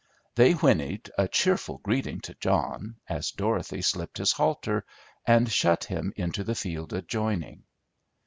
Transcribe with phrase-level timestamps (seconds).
[0.33, 4.83] They whinnied a cheerful greeting to John as Dorothy slipped his halter
[5.27, 7.61] and shut him into the field adjoining.